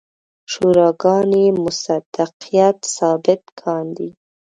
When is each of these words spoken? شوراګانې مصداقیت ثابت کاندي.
شوراګانې 0.51 1.45
مصداقیت 1.63 2.77
ثابت 2.95 3.41
کاندي. 3.61 4.09